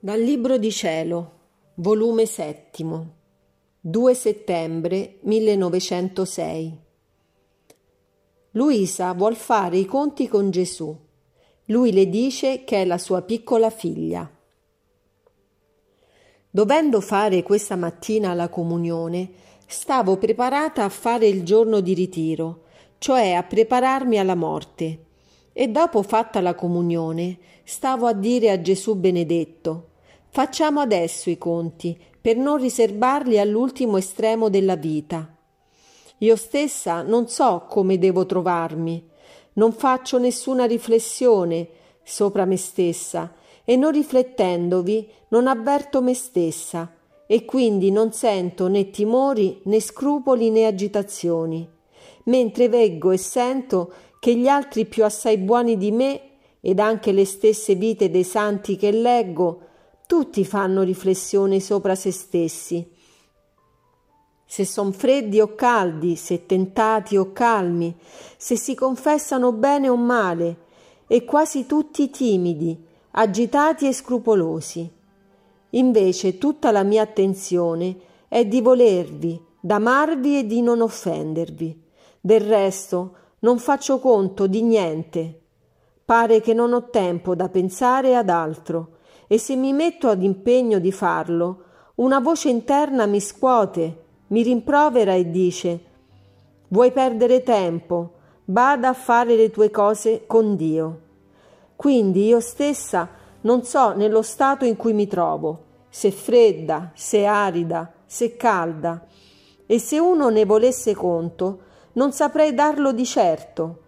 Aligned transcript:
Dal 0.00 0.20
Libro 0.20 0.58
di 0.58 0.70
Cielo, 0.70 1.32
volume 1.74 2.24
settimo, 2.24 3.14
2 3.80 4.14
settembre 4.14 5.18
1906. 5.22 6.78
Luisa 8.52 9.12
vuol 9.14 9.34
fare 9.34 9.76
i 9.76 9.86
conti 9.86 10.28
con 10.28 10.52
Gesù. 10.52 10.96
Lui 11.64 11.90
le 11.90 12.08
dice 12.08 12.62
che 12.62 12.82
è 12.82 12.84
la 12.84 12.96
sua 12.96 13.22
piccola 13.22 13.70
figlia. 13.70 14.30
Dovendo 16.48 17.00
fare 17.00 17.42
questa 17.42 17.74
mattina 17.74 18.34
la 18.34 18.48
comunione, 18.48 19.30
stavo 19.66 20.16
preparata 20.16 20.84
a 20.84 20.88
fare 20.90 21.26
il 21.26 21.42
giorno 21.42 21.80
di 21.80 21.94
ritiro, 21.94 22.66
cioè 22.98 23.32
a 23.32 23.42
prepararmi 23.42 24.16
alla 24.16 24.36
morte. 24.36 25.06
E 25.60 25.66
dopo 25.66 26.04
fatta 26.04 26.40
la 26.40 26.54
comunione, 26.54 27.36
stavo 27.64 28.06
a 28.06 28.12
dire 28.12 28.52
a 28.52 28.60
Gesù 28.60 28.94
benedetto, 28.94 29.86
Facciamo 30.28 30.78
adesso 30.78 31.30
i 31.30 31.36
conti, 31.36 31.98
per 32.20 32.36
non 32.36 32.58
riservarli 32.58 33.40
all'ultimo 33.40 33.96
estremo 33.96 34.50
della 34.50 34.76
vita. 34.76 35.34
Io 36.18 36.36
stessa 36.36 37.02
non 37.02 37.26
so 37.26 37.64
come 37.68 37.98
devo 37.98 38.24
trovarmi, 38.24 39.04
non 39.54 39.72
faccio 39.72 40.18
nessuna 40.18 40.64
riflessione 40.64 41.68
sopra 42.04 42.44
me 42.44 42.56
stessa 42.56 43.32
e 43.64 43.74
non 43.74 43.90
riflettendovi 43.90 45.10
non 45.30 45.48
avverto 45.48 46.00
me 46.00 46.14
stessa 46.14 46.92
e 47.26 47.44
quindi 47.44 47.90
non 47.90 48.12
sento 48.12 48.68
né 48.68 48.90
timori 48.90 49.60
né 49.64 49.80
scrupoli 49.80 50.50
né 50.50 50.66
agitazioni, 50.66 51.68
mentre 52.24 52.68
veggo 52.68 53.10
e 53.10 53.16
sento 53.16 53.92
che 54.18 54.34
gli 54.34 54.48
altri 54.48 54.84
più 54.86 55.04
assai 55.04 55.38
buoni 55.38 55.76
di 55.76 55.90
me 55.90 56.20
ed 56.60 56.80
anche 56.80 57.12
le 57.12 57.24
stesse 57.24 57.74
vite 57.74 58.10
dei 58.10 58.24
santi 58.24 58.76
che 58.76 58.90
leggo 58.90 59.62
tutti 60.06 60.44
fanno 60.44 60.82
riflessione 60.82 61.60
sopra 61.60 61.94
se 61.94 62.10
stessi. 62.10 62.96
Se 64.46 64.64
son 64.64 64.92
freddi 64.94 65.40
o 65.40 65.54
caldi, 65.54 66.16
se 66.16 66.46
tentati 66.46 67.18
o 67.18 67.32
calmi, 67.32 67.94
se 68.38 68.56
si 68.56 68.74
confessano 68.74 69.52
bene 69.52 69.90
o 69.90 69.96
male, 69.96 70.56
e 71.06 71.24
quasi 71.24 71.66
tutti 71.66 72.08
timidi, 72.08 72.82
agitati 73.12 73.86
e 73.86 73.92
scrupolosi. 73.92 74.90
Invece 75.70 76.38
tutta 76.38 76.70
la 76.70 76.82
mia 76.82 77.02
attenzione 77.02 77.96
è 78.28 78.46
di 78.46 78.62
volervi, 78.62 79.38
d'amarvi 79.60 80.38
e 80.38 80.46
di 80.46 80.62
non 80.62 80.80
offendervi. 80.80 81.82
Del 82.18 82.40
resto 82.40 83.16
non 83.40 83.58
faccio 83.58 83.98
conto 83.98 84.46
di 84.46 84.62
niente. 84.62 85.42
Pare 86.04 86.40
che 86.40 86.54
non 86.54 86.72
ho 86.72 86.88
tempo 86.88 87.34
da 87.34 87.48
pensare 87.48 88.16
ad 88.16 88.28
altro 88.28 88.96
e 89.26 89.38
se 89.38 89.56
mi 89.56 89.72
metto 89.72 90.08
ad 90.08 90.22
impegno 90.22 90.78
di 90.78 90.90
farlo, 90.90 91.64
una 91.96 92.18
voce 92.18 92.48
interna 92.48 93.06
mi 93.06 93.20
scuote, 93.20 94.04
mi 94.28 94.42
rimprovera 94.42 95.14
e 95.14 95.30
dice 95.30 95.80
Vuoi 96.68 96.92
perdere 96.92 97.42
tempo? 97.42 98.12
Bada 98.44 98.88
a 98.88 98.94
fare 98.94 99.36
le 99.36 99.50
tue 99.50 99.70
cose 99.70 100.24
con 100.26 100.56
Dio. 100.56 101.00
Quindi 101.76 102.26
io 102.26 102.40
stessa 102.40 103.08
non 103.42 103.62
so 103.62 103.94
nello 103.94 104.22
stato 104.22 104.64
in 104.64 104.76
cui 104.76 104.92
mi 104.92 105.06
trovo, 105.06 105.64
se 105.88 106.10
fredda, 106.10 106.90
se 106.94 107.24
arida, 107.24 107.92
se 108.04 108.36
calda, 108.36 109.06
e 109.66 109.78
se 109.78 109.98
uno 109.98 110.28
ne 110.28 110.44
volesse 110.44 110.94
conto, 110.94 111.60
non 111.98 112.12
saprei 112.12 112.54
darlo 112.54 112.92
di 112.92 113.04
certo. 113.04 113.78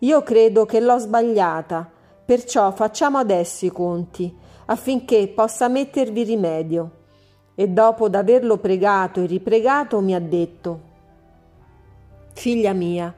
Io 0.00 0.22
credo 0.22 0.66
che 0.66 0.80
l'ho 0.80 0.98
sbagliata, 0.98 1.90
perciò 2.22 2.70
facciamo 2.72 3.16
adesso 3.16 3.64
i 3.64 3.70
conti 3.70 4.32
affinché 4.66 5.28
possa 5.28 5.66
mettervi 5.68 6.24
rimedio. 6.24 6.90
E 7.54 7.66
dopo 7.68 8.10
d'averlo 8.10 8.58
pregato 8.58 9.22
e 9.22 9.26
ripregato 9.26 9.98
mi 10.00 10.14
ha 10.14 10.20
detto 10.20 10.80
Figlia 12.34 12.74
mia, 12.74 13.12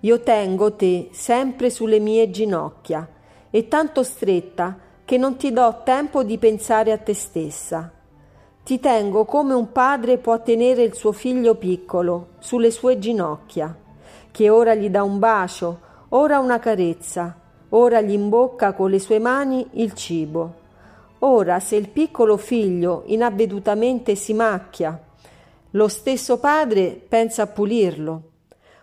io 0.00 0.20
tengo 0.20 0.72
te 0.74 1.10
sempre 1.12 1.68
sulle 1.68 2.00
mie 2.00 2.30
ginocchia 2.30 3.06
e 3.50 3.68
tanto 3.68 4.02
stretta 4.02 4.78
che 5.04 5.18
non 5.18 5.36
ti 5.36 5.52
do 5.52 5.82
tempo 5.84 6.24
di 6.24 6.38
pensare 6.38 6.92
a 6.92 6.98
te 6.98 7.12
stessa. 7.12 7.92
Ti 8.66 8.80
tengo 8.80 9.24
come 9.24 9.54
un 9.54 9.70
padre 9.70 10.18
può 10.18 10.42
tenere 10.42 10.82
il 10.82 10.92
suo 10.92 11.12
figlio 11.12 11.54
piccolo 11.54 12.30
sulle 12.40 12.72
sue 12.72 12.98
ginocchia, 12.98 13.72
che 14.32 14.50
ora 14.50 14.74
gli 14.74 14.90
dà 14.90 15.04
un 15.04 15.20
bacio, 15.20 15.78
ora 16.08 16.40
una 16.40 16.58
carezza, 16.58 17.38
ora 17.68 18.00
gli 18.00 18.10
imbocca 18.10 18.72
con 18.72 18.90
le 18.90 18.98
sue 18.98 19.20
mani 19.20 19.64
il 19.74 19.92
cibo 19.92 20.54
Ora, 21.20 21.60
se 21.60 21.76
il 21.76 21.90
piccolo 21.90 22.36
figlio 22.36 23.04
inavvedutamente 23.06 24.16
si 24.16 24.34
macchia, 24.34 25.00
lo 25.70 25.86
stesso 25.86 26.40
padre 26.40 27.00
pensa 27.08 27.42
a 27.42 27.46
pulirlo. 27.46 28.22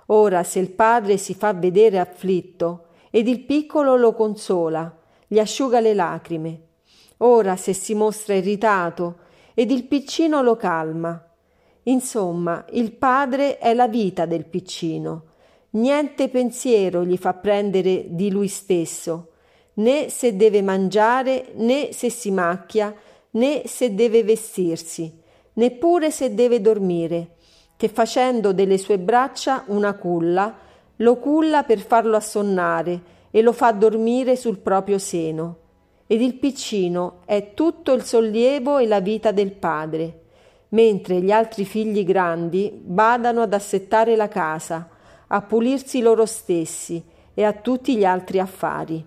Ora, 0.05 0.43
se 0.43 0.59
il 0.59 0.71
padre 0.71 1.17
si 1.17 1.33
fa 1.33 1.51
vedere 1.51 1.99
afflitto, 1.99 2.85
ed 3.09 3.27
il 3.27 3.41
piccolo 3.41 3.97
lo 3.97 4.13
consola, 4.13 4.89
gli 5.27 5.39
asciuga 5.39 5.81
le 5.81 5.93
lacrime. 5.93 6.61
Ora, 7.17 7.57
se 7.57 7.73
si 7.73 7.93
mostra 7.93 8.33
irritato, 8.33 9.22
ed 9.53 9.71
il 9.71 9.85
piccino 9.85 10.41
lo 10.41 10.55
calma. 10.55 11.21
Insomma, 11.83 12.65
il 12.71 12.93
padre 12.93 13.57
è 13.57 13.73
la 13.73 13.87
vita 13.87 14.25
del 14.25 14.45
piccino. 14.45 15.23
Niente 15.71 16.29
pensiero 16.29 17.03
gli 17.03 17.17
fa 17.17 17.33
prendere 17.33 18.05
di 18.09 18.29
lui 18.29 18.47
stesso 18.47 19.29
né 19.75 20.09
se 20.09 20.35
deve 20.35 20.61
mangiare, 20.61 21.51
né 21.55 21.91
se 21.91 22.09
si 22.09 22.31
macchia, 22.31 22.93
né 23.31 23.63
se 23.65 23.93
deve 23.95 24.23
vestirsi, 24.23 25.11
neppure 25.53 26.11
se 26.11 26.33
deve 26.33 26.61
dormire, 26.61 27.35
che 27.77 27.87
facendo 27.87 28.53
delle 28.53 28.77
sue 28.77 28.99
braccia 28.99 29.63
una 29.67 29.93
culla, 29.93 30.55
lo 30.97 31.17
culla 31.17 31.63
per 31.63 31.79
farlo 31.79 32.15
assonnare 32.15 33.11
e 33.31 33.41
lo 33.41 33.51
fa 33.51 33.71
dormire 33.71 34.35
sul 34.35 34.59
proprio 34.59 34.99
seno. 34.99 35.57
Ed 36.13 36.21
il 36.21 36.35
piccino 36.35 37.21
è 37.25 37.55
tutto 37.55 37.91
il 37.93 38.03
sollievo 38.03 38.77
e 38.77 38.85
la 38.85 38.99
vita 38.99 39.31
del 39.31 39.51
padre, 39.51 40.25
mentre 40.69 41.19
gli 41.19 41.31
altri 41.31 41.65
figli 41.65 42.05
grandi 42.05 42.71
badano 42.71 43.41
ad 43.41 43.51
assettare 43.51 44.15
la 44.15 44.27
casa, 44.27 44.89
a 45.25 45.41
pulirsi 45.41 46.01
loro 46.01 46.27
stessi 46.27 47.03
e 47.33 47.43
a 47.43 47.53
tutti 47.53 47.95
gli 47.95 48.05
altri 48.05 48.37
affari. 48.37 49.03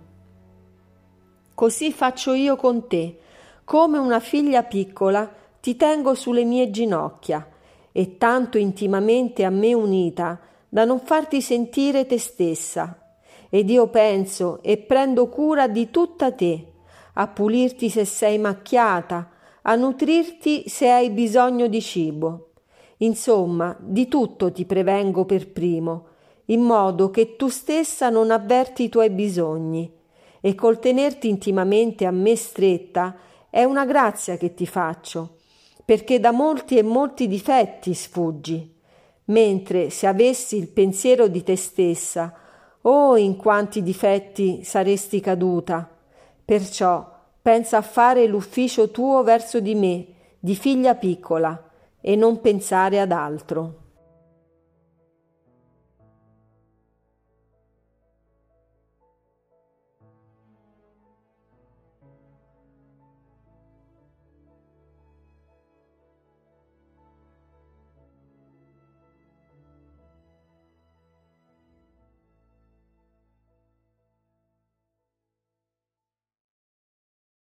Così 1.54 1.92
faccio 1.92 2.32
io 2.32 2.56
con 2.56 2.88
te, 2.88 3.18
come 3.62 3.98
una 3.98 4.18
figlia 4.18 4.64
piccola 4.64 5.32
ti 5.60 5.76
tengo 5.76 6.12
sulle 6.16 6.42
mie 6.42 6.72
ginocchia 6.72 7.48
e 7.92 8.18
tanto 8.18 8.58
intimamente 8.58 9.44
a 9.44 9.50
me 9.50 9.72
unita 9.74 10.40
da 10.68 10.84
non 10.84 10.98
farti 10.98 11.40
sentire 11.40 12.04
te 12.04 12.18
stessa. 12.18 12.98
Ed 13.48 13.70
io 13.70 13.86
penso 13.90 14.60
e 14.60 14.76
prendo 14.76 15.28
cura 15.28 15.68
di 15.68 15.88
tutta 15.90 16.32
te, 16.32 16.72
a 17.18 17.28
pulirti 17.28 17.88
se 17.88 18.04
sei 18.04 18.38
macchiata, 18.38 19.30
a 19.62 19.74
nutrirti 19.74 20.68
se 20.68 20.90
hai 20.90 21.10
bisogno 21.10 21.66
di 21.66 21.80
cibo. 21.80 22.50
Insomma, 22.98 23.76
di 23.80 24.06
tutto 24.06 24.52
ti 24.52 24.64
prevengo 24.64 25.24
per 25.24 25.50
primo, 25.50 26.06
in 26.46 26.60
modo 26.60 27.10
che 27.10 27.36
tu 27.36 27.48
stessa 27.48 28.10
non 28.10 28.30
avverti 28.30 28.84
i 28.84 28.88
tuoi 28.88 29.10
bisogni 29.10 29.92
e 30.40 30.54
col 30.54 30.78
tenerti 30.78 31.28
intimamente 31.28 32.06
a 32.06 32.10
me 32.10 32.36
stretta 32.36 33.16
è 33.50 33.64
una 33.64 33.84
grazia 33.84 34.36
che 34.36 34.54
ti 34.54 34.66
faccio, 34.66 35.38
perché 35.84 36.20
da 36.20 36.30
molti 36.30 36.76
e 36.76 36.82
molti 36.82 37.26
difetti 37.26 37.94
sfuggi, 37.94 38.74
mentre 39.26 39.90
se 39.90 40.06
avessi 40.06 40.56
il 40.56 40.68
pensiero 40.68 41.26
di 41.28 41.42
te 41.42 41.56
stessa, 41.56 42.32
oh 42.82 43.16
in 43.16 43.36
quanti 43.36 43.82
difetti 43.82 44.62
saresti 44.62 45.20
caduta. 45.20 45.95
Perciò 46.46 47.12
pensa 47.42 47.78
a 47.78 47.82
fare 47.82 48.26
l'ufficio 48.28 48.92
tuo 48.92 49.24
verso 49.24 49.58
di 49.58 49.74
me, 49.74 50.06
di 50.38 50.54
figlia 50.54 50.94
piccola, 50.94 51.60
e 52.00 52.14
non 52.14 52.40
pensare 52.40 53.00
ad 53.00 53.10
altro. 53.10 53.85